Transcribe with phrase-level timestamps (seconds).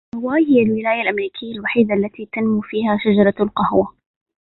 [0.15, 3.93] هاواي هي الولاية الأمريكية الوحيدة التي تنمو فيها شجرة القهوة.